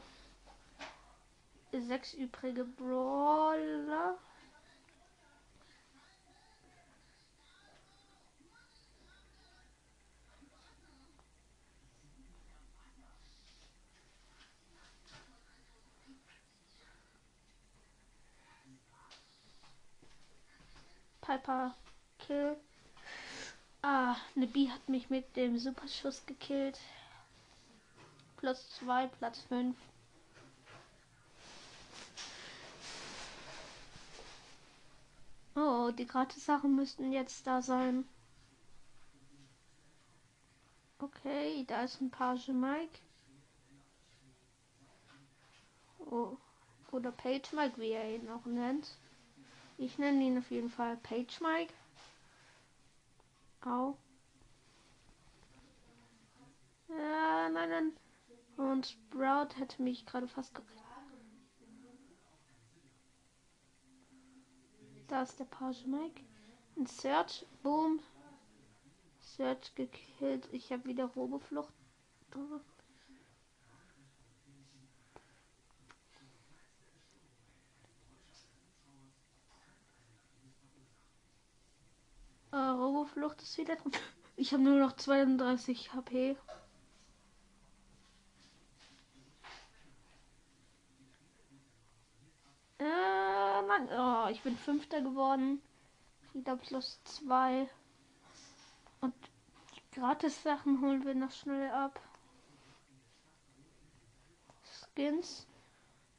[1.73, 4.17] Sechs übrige Brawler.
[21.27, 21.75] Piper
[22.21, 22.57] Kill.
[23.83, 26.79] Ah, eine Bi hat mich mit dem Superschuss gekillt.
[28.37, 29.77] Plus 2, Platz 5.
[35.57, 38.07] Oh, die Gratis-Sachen müssten jetzt da sein.
[41.01, 43.01] Okay, da ist ein Page Mike.
[45.99, 46.37] Oh,
[46.93, 48.97] oder Page Mike, wie er ihn auch nennt.
[49.79, 51.75] Ich nenne ihn auf jeden Fall Page Mike.
[53.63, 53.97] Au.
[56.89, 57.93] Ja, nein, nein.
[58.57, 60.83] Und Sprout hätte mich gerade fast gekriegt.
[65.09, 66.23] Da ist der Page Mike.
[66.77, 67.47] Ein Search.
[67.63, 68.01] Boom.
[69.21, 70.49] Search gekillt.
[70.53, 71.73] Ich habe wieder Roboflucht.
[82.57, 83.93] Äh, Roboflucht ist wieder drin.
[84.35, 86.39] Ich habe nur noch 32 HP.
[92.79, 93.89] Äh, Mann.
[93.91, 95.61] Oh, ich bin Fünfter geworden.
[96.33, 97.69] Wieder plus zwei.
[99.03, 99.13] Und
[99.75, 102.01] die Gratis-Sachen holen wir noch schnell ab.
[104.65, 105.47] Skins.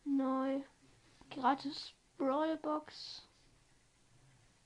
[0.05, 0.61] Neu.
[1.31, 3.27] Gratis Brawlbox.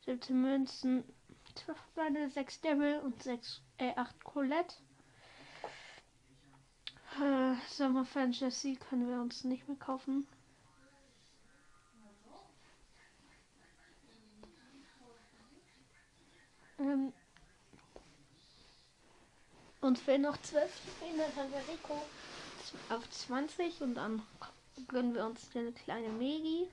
[0.05, 1.05] 17 Münzen.
[1.55, 4.75] 12 Beine, 6 Devil und 6, äh, 8 Colette.
[7.19, 10.27] Äh, Sommerfan Jessie können wir uns nicht mehr kaufen.
[16.79, 17.13] Ähm,
[19.81, 22.01] und fehlen noch 12 Trophäen, dann haben wir Rico
[22.89, 24.21] auf 20 und dann
[24.87, 26.69] gönnen wir uns eine kleine Megi.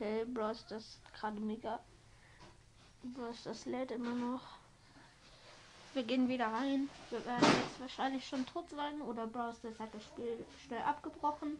[0.00, 1.80] Okay, Bros, das ist gerade mega.
[3.02, 4.42] Bros, das lädt immer noch.
[5.92, 6.88] Wir gehen wieder rein.
[7.10, 11.58] Wir werden jetzt wahrscheinlich schon tot sein oder Bros, das hat das Spiel schnell abgebrochen.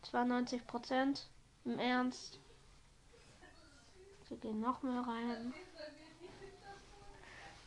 [0.00, 1.28] Zweiundneunzig Prozent.
[1.66, 2.38] Im Ernst.
[4.28, 5.52] Wir gehen noch mehr rein.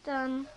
[0.03, 0.47] Dann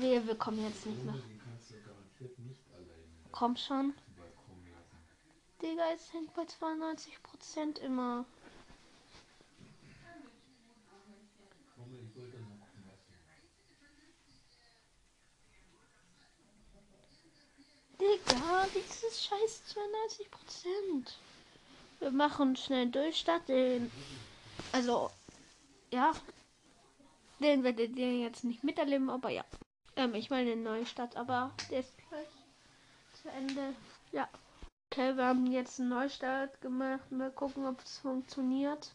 [0.00, 1.14] Nee, wir kommen jetzt nicht mehr.
[3.32, 3.92] Komm schon.
[5.60, 8.24] Digga, es hängt bei 92% immer.
[18.00, 19.62] Digga, dieses scheiß
[21.04, 21.12] 92%.
[21.98, 23.46] Wir machen schnell Durchstart.
[23.50, 23.92] Den,
[24.72, 25.10] also,
[25.92, 26.12] ja.
[27.38, 29.44] Den werdet ihr jetzt nicht miterleben, aber ja.
[29.96, 32.28] Ähm, ich meine eine neue Stadt, aber der ist gleich
[33.12, 33.74] zu Ende.
[34.12, 34.28] Ja.
[34.92, 37.12] Okay, wir haben jetzt einen Neustart gemacht.
[37.12, 38.94] Mal gucken, ob es funktioniert.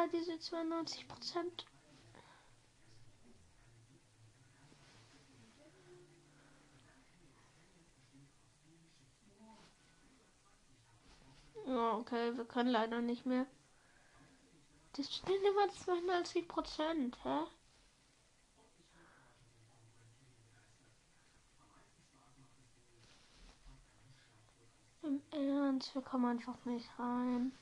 [0.00, 1.66] Digga, diese 92 Prozent.
[11.66, 13.46] Ja, okay, wir können leider nicht mehr.
[14.94, 17.46] Das stehen immer 92 Prozent, hä?
[25.02, 27.52] Im Ernst, wir kommen einfach nicht rein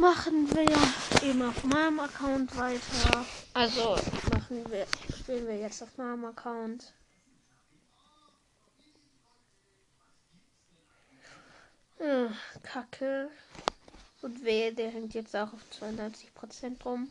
[0.00, 3.26] machen wir eben auf meinem Account weiter.
[3.52, 3.96] Also
[4.32, 4.86] machen wir,
[5.18, 6.94] spielen wir jetzt auf meinem Account.
[11.98, 13.30] Hm, Kacke.
[14.22, 17.10] Und wehe, der hängt jetzt auch auf 92% rum.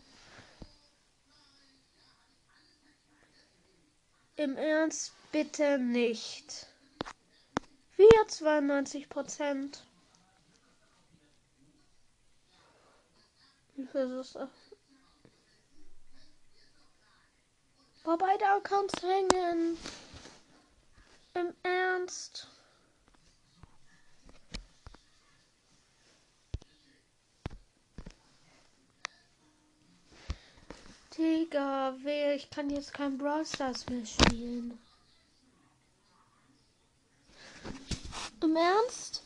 [4.35, 6.65] Im Ernst, bitte nicht.
[7.97, 9.79] Wir 92%.
[13.81, 14.37] Ich versuch's
[18.03, 19.77] Boah, beide Accounts hängen.
[21.33, 22.47] Im Ernst.
[31.17, 32.35] Digga, wer?
[32.35, 34.77] Ich kann jetzt kein Brawl Stars mehr spielen.
[38.41, 39.23] Im Ernst?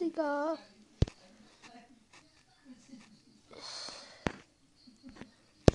[0.00, 0.58] Digga.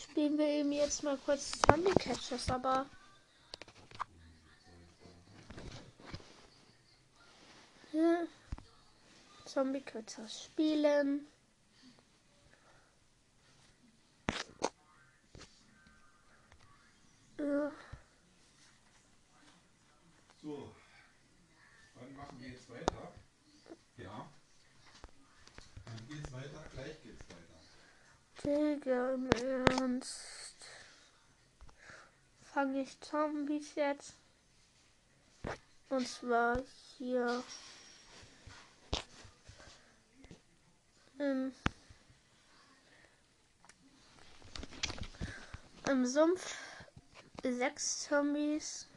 [0.01, 2.85] Spielen wir eben jetzt mal kurz Zombie Catchers, aber.
[9.45, 11.27] Zombie Catchers spielen.
[20.41, 20.71] So,
[21.95, 23.13] wann machen wir jetzt weiter?
[23.97, 24.29] Ja.
[25.85, 26.63] Wann geht's weiter?
[26.73, 27.59] Gleich geht's weiter.
[28.45, 30.55] Digga, im Ernst.
[32.43, 34.13] Fange ich Zombies jetzt?
[35.89, 36.61] Und zwar
[36.95, 37.43] hier.
[41.17, 41.53] Im,
[45.89, 46.55] im Sumpf
[47.41, 48.87] sechs Zombies.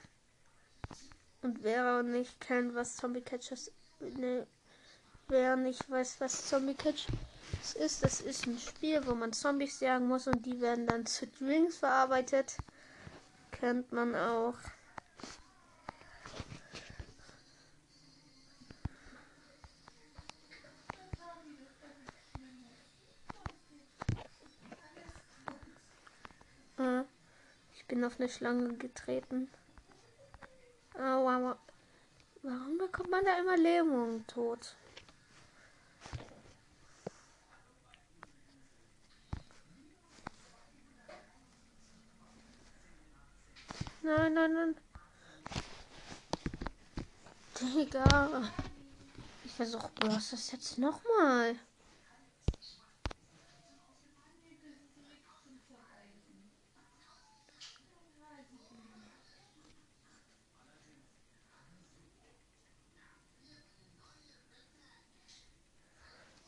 [1.40, 3.72] Und wer nicht kennt, was Zombie Catchers.
[4.00, 4.46] Ne,
[5.28, 7.06] wer nicht weiß, was Zombie Catchers
[7.78, 11.26] ist, das ist ein Spiel, wo man Zombies jagen muss und die werden dann zu
[11.26, 12.56] Drinks verarbeitet.
[13.52, 14.54] Kennt man auch.
[26.78, 27.02] Äh,
[27.74, 29.50] ich bin auf eine Schlange getreten.
[30.94, 31.56] Aua.
[32.42, 34.76] Warum bekommt man da immer Lähmung tot?
[44.08, 44.76] Nein, nein, nein.
[47.60, 48.50] Digga.
[49.44, 51.56] Ich versuche bloß das jetzt nochmal.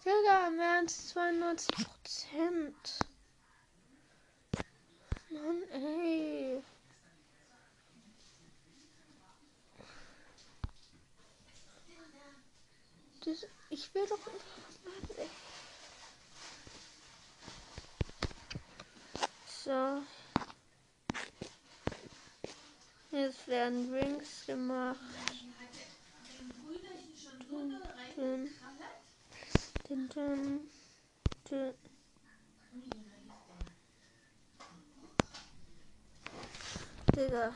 [0.02, 2.98] Digga, im Ernst 92 Prozent.
[5.28, 6.62] Mann, ey.
[13.24, 14.18] Das, ich will doch.
[19.46, 20.02] So.
[23.12, 24.98] Jetzt werden Rings gemacht.
[28.16, 28.48] Dun.
[29.86, 30.70] Dun, dun,
[31.48, 31.74] dun.
[37.14, 37.54] Digga.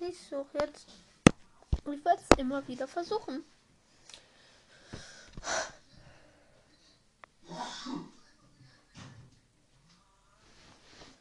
[0.00, 0.88] Ich suche jetzt.
[1.86, 3.44] Ich werde es immer wieder versuchen.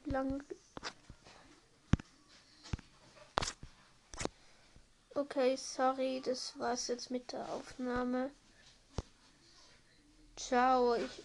[0.05, 0.43] Lang.
[5.16, 8.32] Okay, sorry, das war's jetzt mit der Aufnahme.
[10.38, 10.95] Ciao.
[10.95, 11.24] Ich.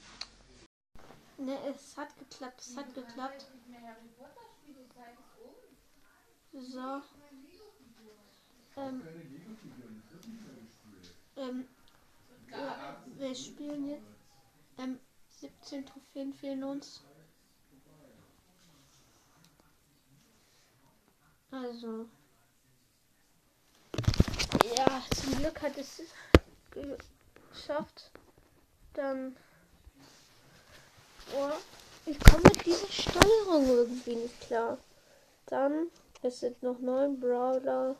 [1.39, 3.47] Ne, es hat geklappt, es hat geklappt.
[6.53, 7.03] So.
[8.79, 9.03] Ähm,
[11.37, 11.69] ähm,
[12.51, 14.03] ja, wir spielen jetzt.
[14.79, 14.99] Ähm,
[15.41, 17.03] 17 Trophäen fehlen uns.
[21.51, 22.07] Also.
[24.77, 26.03] Ja, zum Glück hat es
[26.71, 28.11] geschafft.
[28.95, 29.37] Dann.
[31.35, 31.53] Oh,
[32.07, 34.79] ich komme mit dieser Steuerung irgendwie nicht klar.
[35.47, 35.89] Dann,
[36.23, 37.97] es sind noch neun Brawler.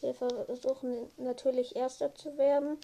[0.00, 2.78] Wir versuchen natürlich Erster zu werden.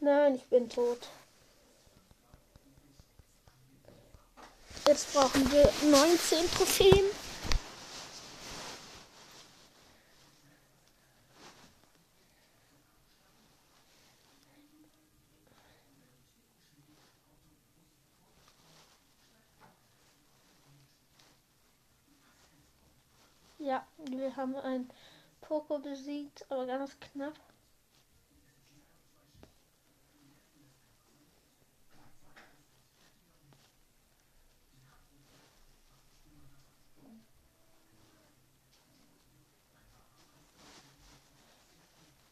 [0.00, 1.08] Nein, ich bin tot.
[4.86, 7.25] Jetzt brauchen wir 19 Trophäen.
[23.66, 24.88] Ja, wir haben ein
[25.40, 27.34] Poco besiegt, aber ganz knapp.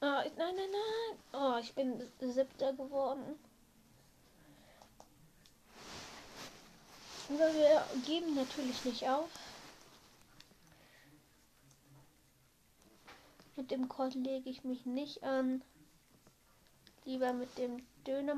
[0.01, 1.19] Oh, nein, nein, nein.
[1.33, 3.41] Oh, ich bin siebter geworden.
[7.29, 9.29] Aber wir geben natürlich nicht auf.
[13.57, 15.63] Mit dem Code lege ich mich nicht an.
[17.05, 18.35] Lieber mit dem Döner.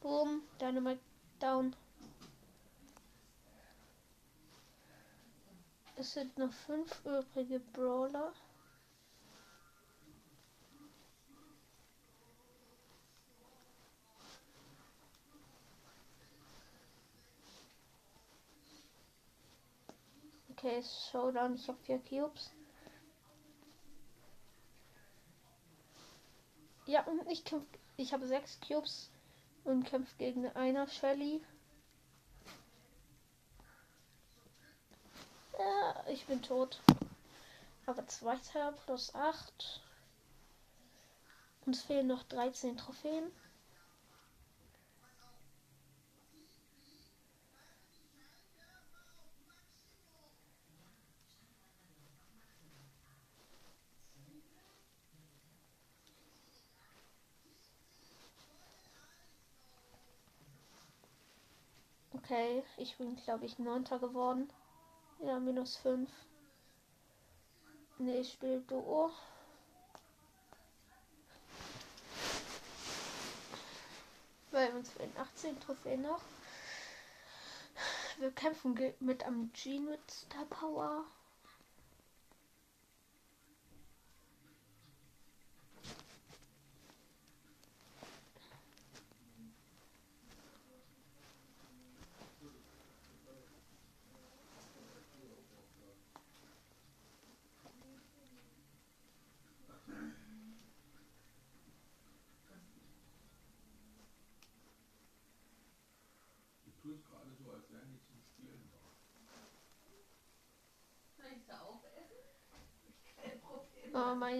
[0.00, 1.00] Boom, Dynamite
[1.38, 1.76] down.
[5.96, 8.32] Es sind noch fünf übrige Brawler.
[20.62, 21.54] Okay, Showdown.
[21.54, 22.50] Ich habe vier Cubes.
[26.84, 27.66] Ja, und ich kämpfe.
[27.96, 29.10] Ich habe sechs Cubes
[29.64, 31.42] und kämpfe gegen einer Shelly.
[35.58, 36.82] Ja, ich bin tot.
[37.86, 39.80] Aber zweiter plus 8.
[41.64, 43.32] Uns fehlen noch 13 Trophäen.
[62.30, 64.48] Okay, ich bin glaube ich neunter geworden.
[65.18, 66.08] Ja, minus 5.
[67.98, 69.10] Ne, ich spiele Duo.
[74.52, 76.20] Bei uns fehlen 18 Trophäen noch.
[78.20, 81.06] Wir kämpfen mit am G mit Star Power.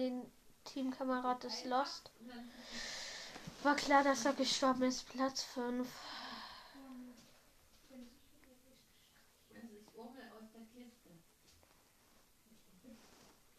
[0.01, 0.31] Mein
[0.65, 2.09] Teamkamerad ist lost.
[3.61, 5.07] War klar, dass er gestorben ist.
[5.09, 5.87] Platz 5.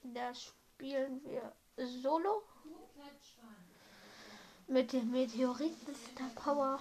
[0.02, 2.42] Da spielen wir Solo.
[4.66, 6.80] Mit dem Meteoriten Star Power.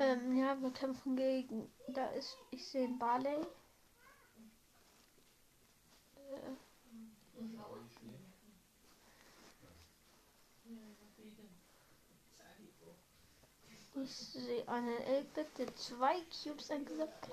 [0.00, 1.70] Ähm, ja, wir kämpfen gegen.
[1.88, 2.38] Da ist.
[2.50, 3.36] Ich sehe einen Barley.
[6.16, 6.56] Äh.
[14.02, 17.28] Ich sehe einen Elbit, der zwei Cubes eingesackt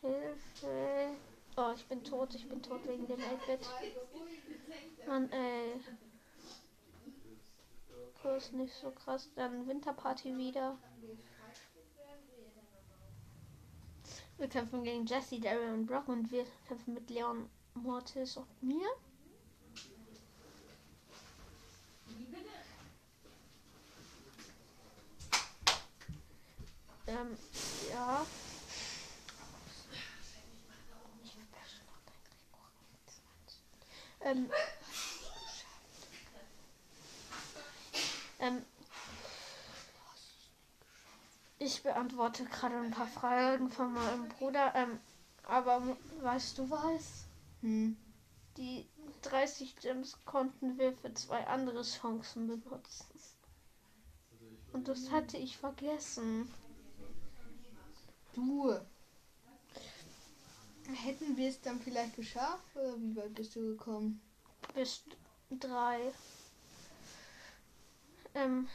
[0.00, 1.16] Hilfe.
[1.56, 3.68] Oh, ich bin tot, ich bin tot wegen dem Elbit.
[5.06, 5.80] Mann, ey.
[8.22, 9.28] Kurs nicht so krass.
[9.34, 10.78] Dann Winterparty wieder.
[14.38, 18.88] Wir kämpfen gegen Jesse, Daryl und Brock und wir kämpfen mit Leon, Mortis und mir.
[27.06, 27.36] Ähm,
[27.90, 28.26] ja.
[34.24, 34.50] Ähm,
[38.42, 38.64] Ähm,
[41.60, 44.72] ich beantworte gerade ein paar Fragen von meinem Bruder.
[44.74, 44.98] Ähm,
[45.44, 47.24] aber weißt du was?
[47.60, 47.96] Hm.
[48.56, 48.86] Die
[49.22, 53.06] 30 Gems konnten wir für zwei andere Chancen benutzen.
[54.72, 56.52] Und das hatte ich vergessen.
[58.34, 58.74] Du.
[60.94, 62.74] Hätten wir es dann vielleicht geschafft?
[62.74, 64.20] Oder wie weit bist du gekommen?
[64.74, 65.04] Bis
[65.50, 66.12] drei.
[68.34, 68.68] Ähm,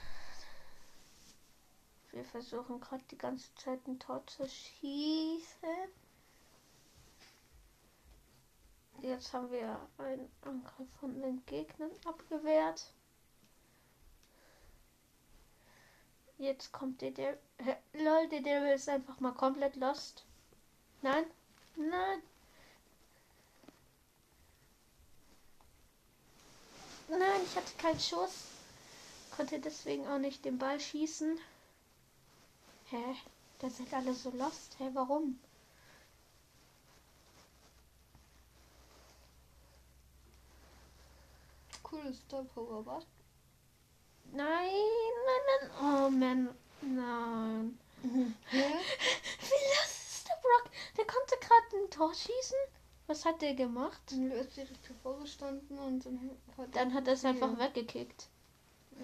[2.12, 5.70] wir versuchen gerade die ganze Zeit ein Tor zu schießen.
[9.02, 12.92] Jetzt haben wir einen Angriff von den Gegnern abgewehrt.
[16.38, 17.38] Jetzt kommt der, der
[17.94, 20.24] lol, der Devil ist einfach mal komplett lost.
[21.02, 21.26] Nein,
[21.76, 22.22] nein.
[27.10, 28.57] Nein, ich hatte keinen Schuss
[29.38, 31.40] konnte deswegen auch nicht den Ball schießen.
[32.86, 33.16] Hä?
[33.60, 34.76] Da sind alle so lost.
[34.80, 35.40] Hä, warum?
[41.84, 43.06] Cooles Star Power, was?
[44.32, 44.72] Nein,
[45.28, 45.72] nein, nein.
[45.82, 46.50] Oh man,
[46.82, 47.80] nein.
[48.02, 48.34] Mhm.
[48.52, 50.72] Wie lost ist der Brock?
[50.98, 52.58] Der konnte gerade ein Tor schießen.
[53.06, 54.02] Was hat der gemacht?
[54.10, 58.30] Dann ist direkt vorgestanden und dann hat, dann hat er es einfach weggekickt.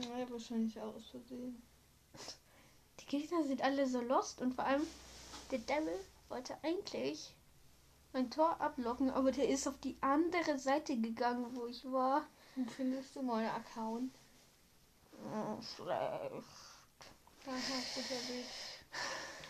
[0.01, 1.61] Ja, wahrscheinlich aus Versehen.
[2.99, 4.85] Die Gegner sind alle so lost und vor allem
[5.51, 7.33] der Devil wollte eigentlich
[8.13, 12.25] ein Tor ablocken, aber der ist auf die andere Seite gegangen, wo ich war.
[12.55, 14.13] Und findest du meinen Account?
[15.11, 16.43] Oh, schlecht.
[17.45, 18.73] Da hast du unterwegs.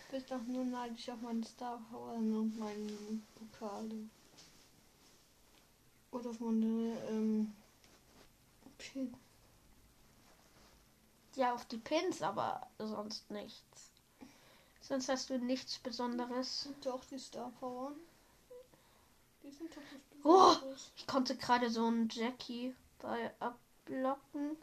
[0.10, 4.10] Du bist doch nur neidisch auf meine Star Power und meine Pokale.
[6.12, 7.54] Oder auf meine ähm,
[8.78, 9.14] Pin.
[11.36, 13.92] Ja, auf die Pins, aber sonst nichts.
[14.82, 16.70] Sonst hast du nichts Besonderes.
[16.82, 17.92] Doch die Star Power.
[19.42, 20.56] Die sind doch nicht Oh!
[20.96, 24.58] Ich konnte gerade so einen Jackie bei abblocken.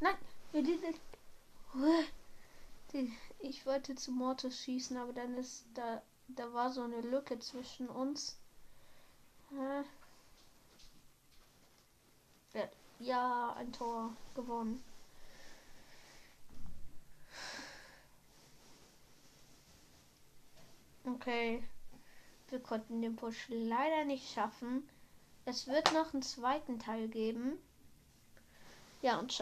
[0.00, 0.16] Nein,
[3.40, 7.88] ich wollte zu Mortis schießen, aber dann ist da, da war so eine Lücke zwischen
[7.88, 8.37] uns.
[13.00, 14.82] Ja, ein Tor gewonnen.
[21.04, 21.62] Okay.
[22.50, 24.88] Wir konnten den Push leider nicht schaffen.
[25.44, 27.58] Es wird noch einen zweiten Teil geben.
[29.00, 29.36] Ja, und ciao.